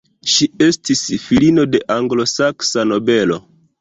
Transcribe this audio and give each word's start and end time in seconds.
Ŝi 0.35 0.45
estis 0.67 1.03
filino 1.25 1.67
de 1.75 1.81
anglosaksa 1.99 2.87
nobelo. 2.93 3.39